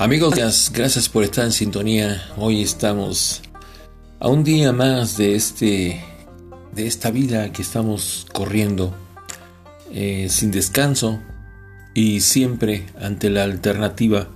[0.00, 0.32] Amigos,
[0.72, 2.22] gracias por estar en sintonía.
[2.38, 3.42] Hoy estamos
[4.18, 6.02] a un día más de este
[6.74, 8.94] de esta vida que estamos corriendo
[9.92, 11.20] eh, sin descanso
[11.92, 14.28] y siempre ante la alternativa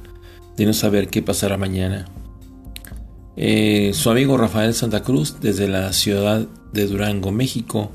[0.54, 2.04] de no saber qué pasará mañana.
[3.34, 7.90] Eh, su amigo Rafael Santa Cruz desde la ciudad de Durango, México,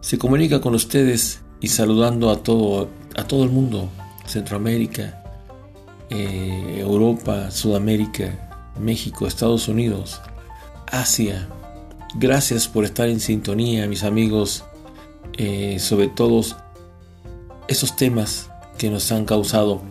[0.00, 3.90] se comunica con ustedes y saludando a todo, a todo el mundo,
[4.24, 5.25] Centroamérica,
[6.10, 10.20] eh, Europa, Sudamérica, México, Estados Unidos,
[10.90, 11.48] Asia.
[12.14, 14.64] Gracias por estar en sintonía, mis amigos,
[15.36, 16.56] eh, sobre todos
[17.68, 19.82] esos temas que nos han causado,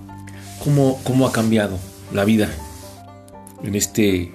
[0.63, 1.77] cómo, cómo ha cambiado
[2.13, 2.49] la vida
[3.63, 4.33] en este,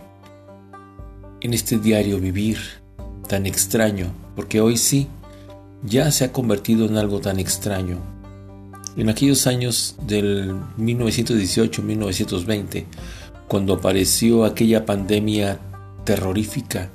[1.40, 2.58] en este diario vivir
[3.28, 5.08] tan extraño, porque hoy sí
[5.82, 7.98] ya se ha convertido en algo tan extraño.
[9.00, 12.84] En aquellos años del 1918-1920,
[13.48, 15.58] cuando apareció aquella pandemia
[16.04, 16.90] terrorífica,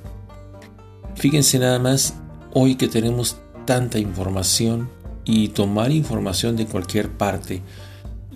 [1.16, 2.14] fíjense nada más
[2.54, 4.88] hoy que tenemos tanta información
[5.24, 7.62] y tomar información de cualquier parte,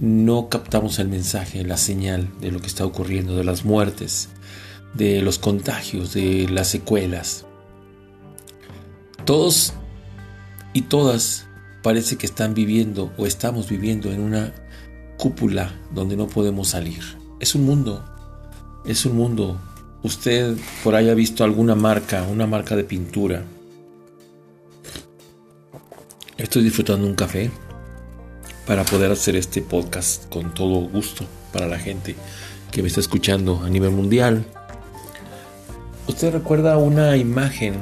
[0.00, 4.30] no captamos el mensaje, la señal de lo que está ocurriendo, de las muertes,
[4.94, 7.46] de los contagios, de las secuelas.
[9.24, 9.74] Todos
[10.72, 11.46] y todas
[11.82, 14.52] parece que están viviendo o estamos viviendo en una
[15.16, 17.02] cúpula donde no podemos salir.
[17.40, 18.04] Es un mundo,
[18.84, 19.60] es un mundo.
[20.02, 23.44] Usted por ahí ha visto alguna marca, una marca de pintura.
[26.36, 27.50] Estoy disfrutando un café
[28.66, 32.14] para poder hacer este podcast con todo gusto para la gente
[32.70, 34.44] que me está escuchando a nivel mundial.
[36.06, 37.74] ¿Usted recuerda una imagen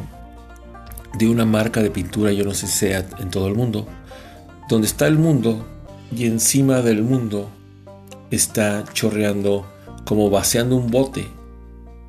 [1.17, 3.87] de una marca de pintura, yo no sé sea en todo el mundo,
[4.69, 5.67] donde está el mundo
[6.15, 7.51] y encima del mundo
[8.31, 9.67] está chorreando
[10.05, 11.27] como vaciando un bote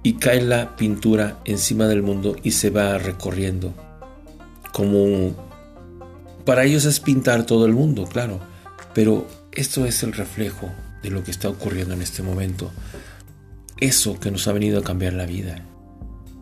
[0.04, 3.74] y cae la pintura encima del mundo y se va recorriendo.
[4.72, 5.36] Como
[6.46, 8.40] para ellos es pintar todo el mundo, claro,
[8.94, 10.70] pero esto es el reflejo
[11.04, 12.72] de lo que está ocurriendo en este momento.
[13.78, 15.64] Eso que nos ha venido a cambiar la vida.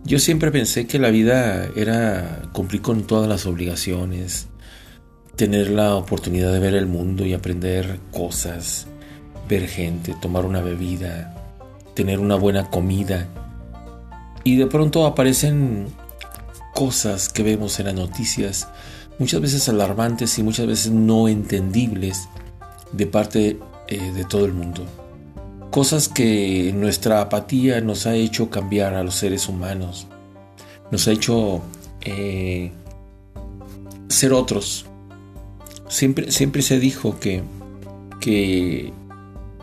[0.03, 4.47] Yo siempre pensé que la vida era cumplir con todas las obligaciones,
[5.35, 8.87] tener la oportunidad de ver el mundo y aprender cosas,
[9.49, 11.35] ver gente, tomar una bebida,
[11.93, 13.27] tener una buena comida.
[14.43, 15.87] Y de pronto aparecen
[16.73, 18.69] cosas que vemos en las noticias,
[19.19, 22.29] muchas veces alarmantes y muchas veces no entendibles
[22.93, 23.59] de parte
[23.89, 24.85] eh, de todo el mundo
[25.71, 30.07] cosas que nuestra apatía nos ha hecho cambiar a los seres humanos,
[30.91, 31.61] nos ha hecho
[32.01, 32.71] eh,
[34.07, 34.85] ser otros.
[35.87, 37.43] Siempre, siempre se dijo que,
[38.19, 38.91] que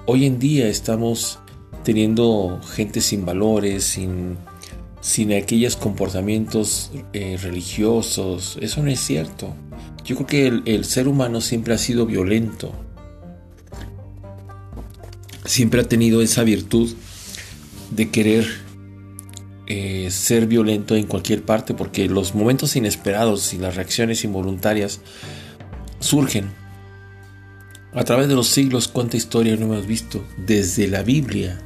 [0.07, 1.39] hoy en día estamos
[1.83, 4.37] teniendo gente sin valores, sin,
[5.01, 8.59] sin aquellos comportamientos eh, religiosos.
[8.61, 9.55] Eso no es cierto.
[10.05, 12.73] Yo creo que el ser humano siempre ha sido violento
[15.44, 16.94] siempre ha tenido esa virtud
[17.91, 18.47] de querer
[19.66, 25.00] eh, ser violento en cualquier parte porque los momentos inesperados y las reacciones involuntarias
[26.00, 26.53] surgen.
[27.94, 31.61] A través de los siglos, cuánta historia no hemos visto desde la Biblia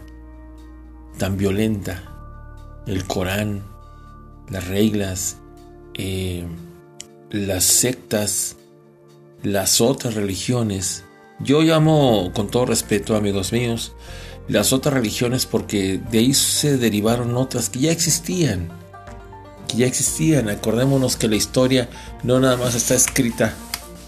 [1.16, 3.62] tan violenta, el Corán,
[4.48, 5.38] las reglas,
[5.94, 6.46] eh,
[7.30, 8.56] las sectas,
[9.42, 11.04] las otras religiones,
[11.40, 13.92] yo llamo con todo respeto, amigos míos,
[14.48, 18.68] las otras religiones porque de ahí se derivaron otras que ya existían.
[19.68, 20.48] Que ya existían.
[20.48, 21.88] Acordémonos que la historia
[22.22, 23.54] no nada más está escrita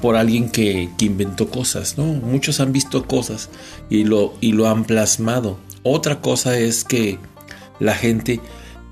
[0.01, 2.05] por alguien que, inventó cosas, ¿no?
[2.05, 3.51] Muchos han visto cosas
[3.91, 5.59] y lo, y lo han plasmado.
[5.83, 7.19] Otra cosa es que
[7.79, 8.41] la gente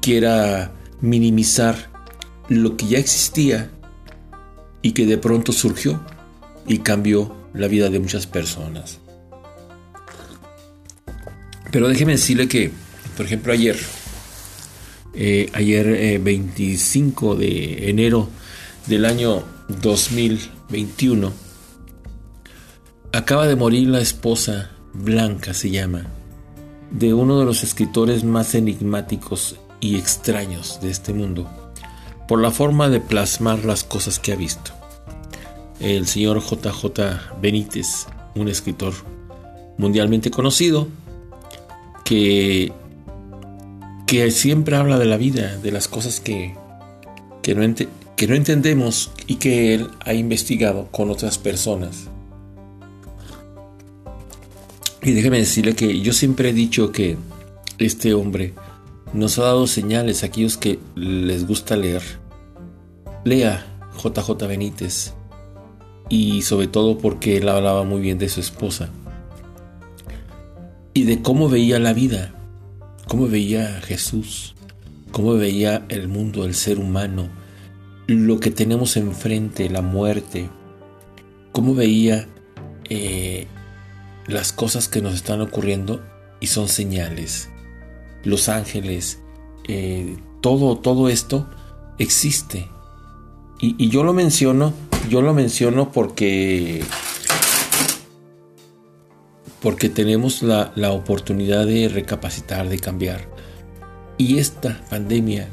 [0.00, 1.88] quiera minimizar
[2.48, 3.70] lo que ya existía
[4.82, 6.00] y que de pronto surgió
[6.66, 8.98] y cambió la vida de muchas personas.
[11.70, 12.70] Pero déjeme decirle que,
[13.16, 13.76] por ejemplo, ayer,
[15.14, 18.28] eh, ayer 25 eh, de enero
[18.86, 19.44] del año
[19.82, 21.32] 2021,
[23.12, 26.06] acaba de morir la esposa, Blanca se llama,
[26.90, 31.72] de uno de los escritores más enigmáticos y extraños de este mundo,
[32.26, 34.77] por la forma de plasmar las cosas que ha visto
[35.80, 38.94] el señor JJ Benítez, un escritor
[39.76, 40.88] mundialmente conocido,
[42.04, 42.72] que,
[44.06, 46.54] que siempre habla de la vida, de las cosas que,
[47.42, 47.74] que, no
[48.16, 52.08] que no entendemos y que él ha investigado con otras personas.
[55.02, 57.16] Y déjeme decirle que yo siempre he dicho que
[57.78, 58.52] este hombre
[59.12, 62.02] nos ha dado señales a aquellos que les gusta leer.
[63.24, 63.64] Lea
[64.02, 65.14] JJ Benítez
[66.08, 68.90] y sobre todo porque él hablaba muy bien de su esposa
[70.94, 72.34] y de cómo veía la vida,
[73.06, 74.54] cómo veía a Jesús,
[75.12, 77.28] cómo veía el mundo, el ser humano,
[78.06, 80.48] lo que tenemos enfrente, la muerte,
[81.52, 82.26] cómo veía
[82.88, 83.46] eh,
[84.26, 86.02] las cosas que nos están ocurriendo
[86.40, 87.48] y son señales.
[88.24, 89.20] Los ángeles,
[89.68, 91.48] eh, todo, todo esto
[91.98, 92.68] existe.
[93.60, 94.72] Y, yo lo menciono,
[95.08, 96.82] yo lo menciono porque
[99.60, 103.28] porque tenemos la, la, oportunidad de recapacitar, de cambiar.
[104.16, 105.48] Y esta pandemia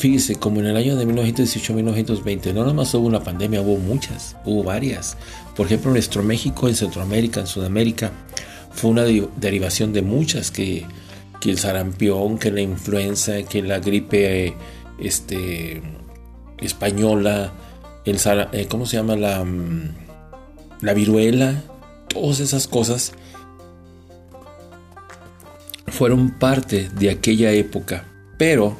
[0.00, 4.62] Fíjese, como en el año de 1918-1920, no nomás hubo una pandemia, hubo muchas, hubo
[4.62, 5.18] varias.
[5.54, 8.10] Por ejemplo, nuestro México, en Centroamérica, en Sudamérica,
[8.72, 10.86] fue una derivación de muchas, que,
[11.44, 14.54] el sarampión, que la influenza, que la gripe
[14.98, 15.82] este,
[16.60, 17.52] española,
[18.52, 19.16] eh, ¿cómo se llama?
[19.16, 19.94] La, mm,
[20.80, 21.62] la viruela,
[22.08, 23.12] todas esas cosas
[25.86, 28.04] fueron parte de aquella época.
[28.38, 28.76] Pero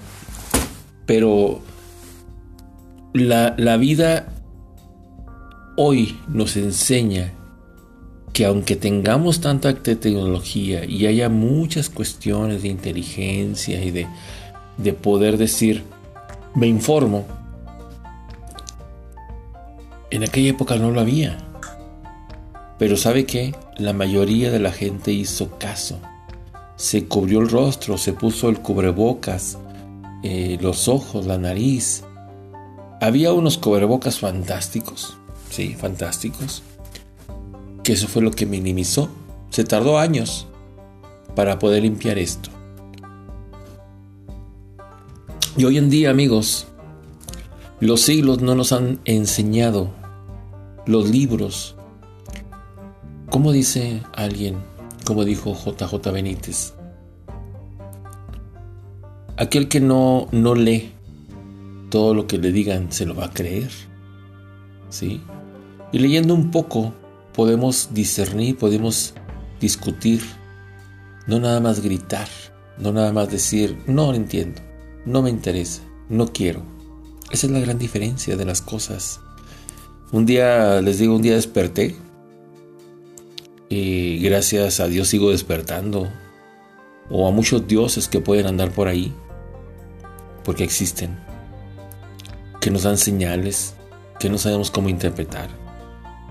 [1.11, 1.61] pero
[3.15, 4.29] la, vida
[5.77, 7.33] hoy nos enseña
[8.33, 14.07] que aunque tengamos tanta tecnología y haya muchas cuestiones de inteligencia y de,
[14.77, 15.83] de poder decir,
[16.55, 17.27] me informo,
[20.11, 21.39] en aquella época no lo había.
[22.79, 23.55] Pero ¿sabe qué?
[23.77, 25.99] La mayoría de la gente hizo caso.
[26.77, 29.59] Se cubrió el rostro, se puso el cubrebocas,
[30.23, 32.05] eh, los ojos, la nariz.
[33.01, 35.17] Había unos cubrebocas fantásticos,
[35.51, 36.63] sí, fantásticos,
[37.83, 39.11] que eso fue lo que minimizó.
[39.51, 40.47] Se tardó años
[41.35, 42.51] para poder limpiar esto.
[45.57, 46.67] Y hoy en día, amigos,
[47.81, 50.00] los siglos no nos han enseñado
[50.91, 51.77] los libros.
[53.31, 54.57] Como dice alguien,
[55.05, 56.75] como dijo JJ Benítez,
[59.37, 60.93] Aquel que no, no lee
[61.91, 63.71] todo lo que le digan se lo va a creer.
[64.91, 65.23] ¿Sí?
[65.93, 66.93] Y leyendo un poco
[67.35, 69.15] podemos discernir, podemos
[69.61, 70.21] discutir,
[71.27, 72.29] no nada más gritar,
[72.79, 74.61] no nada más decir, no entiendo,
[75.07, 76.63] no me interesa, no quiero.
[77.31, 79.21] Esa es la gran diferencia de las cosas.
[80.13, 81.95] Un día, les digo, un día desperté
[83.69, 86.09] y gracias a Dios sigo despertando.
[87.09, 89.13] O a muchos dioses que pueden andar por ahí
[90.45, 91.19] porque existen,
[92.61, 93.75] que nos dan señales
[94.19, 95.49] que no sabemos cómo interpretar.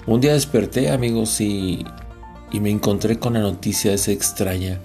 [0.06, 1.86] Un día desperté, amigos, y,
[2.52, 4.80] y me encontré con la noticia esa extraña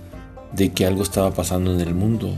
[0.53, 2.33] de que algo estaba pasando en el mundo,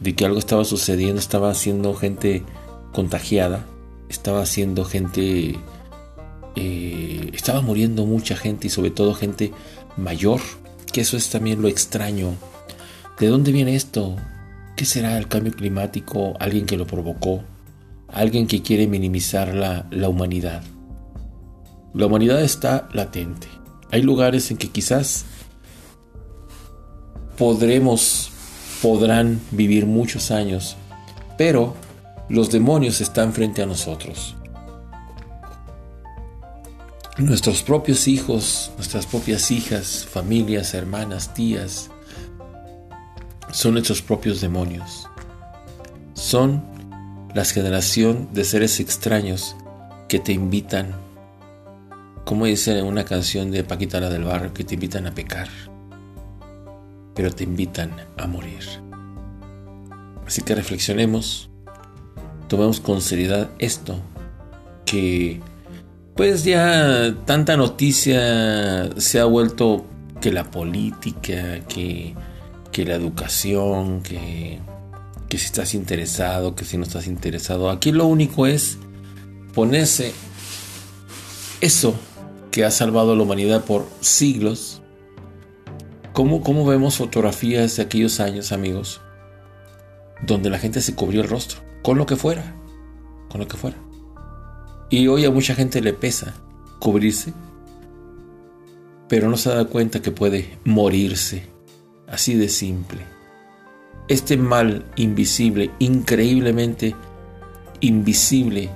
[0.00, 2.44] de que algo estaba sucediendo, estaba haciendo gente
[2.92, 3.64] contagiada,
[4.08, 5.56] estaba haciendo gente,
[6.56, 9.52] eh, estaba muriendo mucha gente y sobre todo gente
[9.96, 10.40] mayor,
[10.92, 12.34] que eso es también lo extraño.
[13.18, 14.16] ¿De dónde viene esto?
[14.76, 16.34] ¿Qué será el cambio climático?
[16.38, 17.42] ¿Alguien que lo provocó?
[18.08, 20.62] ¿Alguien que quiere minimizar la, la humanidad?
[21.94, 23.48] La humanidad está latente.
[23.90, 25.24] Hay lugares en que quizás
[27.36, 28.30] podremos,
[28.82, 30.76] podrán vivir muchos años,
[31.36, 31.74] pero
[32.28, 34.36] los demonios están frente a nosotros.
[37.16, 41.90] Nuestros propios hijos, nuestras propias hijas, familias, hermanas, tías,
[43.50, 45.08] son nuestros propios demonios.
[46.14, 46.62] Son
[47.34, 49.56] la generación de seres extraños
[50.08, 50.94] que te invitan,
[52.24, 55.48] como dice en una canción de Paquita la del Barrio, que te invitan a pecar,
[57.14, 58.64] pero te invitan a morir.
[60.26, 61.50] Así que reflexionemos,
[62.48, 64.00] tomemos con seriedad esto,
[64.84, 65.40] que
[66.16, 69.86] pues ya tanta noticia se ha vuelto
[70.20, 72.14] que la política, que
[72.78, 74.60] que la educación, que,
[75.28, 77.70] que si estás interesado, que si no estás interesado.
[77.70, 78.78] Aquí lo único es
[79.54, 80.12] ponerse
[81.60, 81.94] eso
[82.50, 84.80] que ha salvado a la humanidad por siglos.
[86.12, 89.00] ¿Cómo, ¿Cómo vemos fotografías de aquellos años, amigos?
[90.24, 92.54] Donde la gente se cubrió el rostro, con lo que fuera,
[93.28, 93.76] con lo que fuera.
[94.90, 96.34] Y hoy a mucha gente le pesa
[96.78, 97.32] cubrirse,
[99.08, 101.58] pero no se da cuenta que puede morirse
[102.10, 103.00] Así de simple.
[104.08, 106.96] Este mal invisible, increíblemente
[107.80, 108.70] invisible,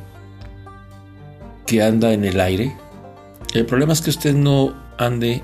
[1.66, 2.76] que anda en el aire,
[3.54, 5.42] el problema es que usted no ande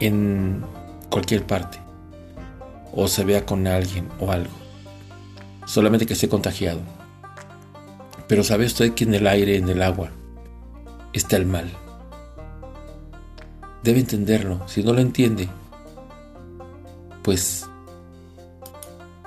[0.00, 0.62] en
[1.08, 1.78] cualquier parte
[2.92, 4.67] o se vea con alguien o algo.
[5.68, 6.80] Solamente que esté contagiado.
[8.26, 10.10] Pero sabe usted que en el aire, en el agua,
[11.12, 11.70] está el mal.
[13.84, 14.66] Debe entenderlo.
[14.66, 15.46] Si no lo entiende,
[17.22, 17.66] pues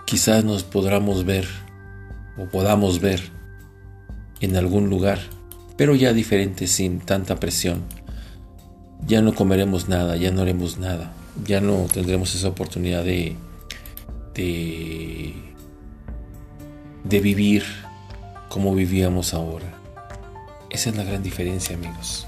[0.06, 1.48] quizás nos podamos ver
[2.40, 3.22] o podamos ver
[4.40, 5.20] en algún lugar,
[5.78, 7.84] pero ya diferente, sin tanta presión.
[9.06, 11.14] Ya no comeremos nada, ya no haremos nada,
[11.46, 13.36] ya no tendremos esa oportunidad de,
[14.34, 15.51] de,
[17.04, 17.64] de vivir
[18.50, 19.74] como vivíamos ahora.
[20.70, 22.28] Esa es la gran diferencia, amigos.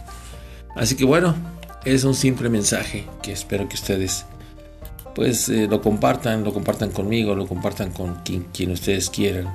[0.75, 1.35] Así que bueno,
[1.85, 4.25] es un simple mensaje que espero que ustedes
[5.15, 9.53] pues eh, lo compartan, lo compartan conmigo, lo compartan con quien, quien ustedes quieran.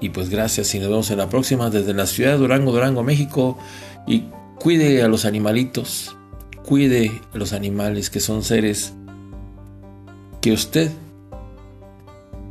[0.00, 3.02] Y pues gracias y nos vemos en la próxima desde la ciudad de Durango, Durango,
[3.02, 3.58] México.
[4.06, 4.24] Y
[4.58, 6.16] cuide a los animalitos,
[6.64, 8.94] cuide a los animales que son seres
[10.40, 10.90] que usted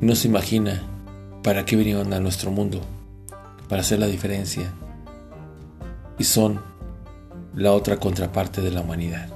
[0.02, 0.84] no se imagina
[1.44, 2.82] para qué vinieron a nuestro mundo,
[3.70, 4.72] para hacer la diferencia.
[6.18, 6.62] Y son
[7.56, 9.28] la otra contraparte de la humanidad.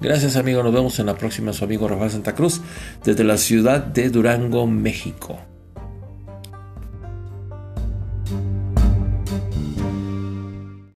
[0.00, 1.52] Gracias amigo, nos vemos en la próxima.
[1.52, 2.60] Su amigo Rafael Santa Cruz
[3.04, 5.38] desde la ciudad de Durango, México.